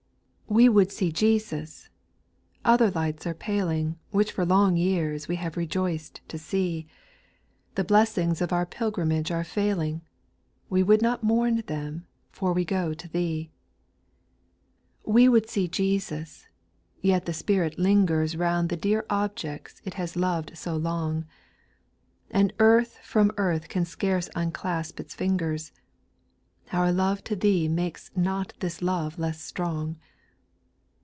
[0.47, 0.55] 4.
[0.57, 1.87] "We would see Jesus"—
[2.65, 6.87] other lights are paling, Wliich for long years we have rejoiced to see;
[7.71, 8.17] SPIRITUAL SONGS.
[8.41, 10.01] 889 The blessings of our pilgrimage are failing,
[10.69, 13.49] We would not mourn them, for we go to Thee.
[15.03, 16.49] 6." We would see Jesus"—
[17.01, 21.27] yet the spirit lingers Round the dear objects it has loved so long.
[22.29, 25.71] And earth from earth can scarce unclasp its fingers.—
[26.73, 29.95] Our love to Thee makes not this love less strong.